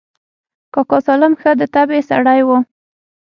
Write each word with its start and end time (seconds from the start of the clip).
کاکا 0.73 0.99
سالم 1.05 1.33
ښه 1.41 1.51
د 1.59 1.61
طبعې 1.75 1.99
سړى 2.09 2.41
و. 2.47 2.49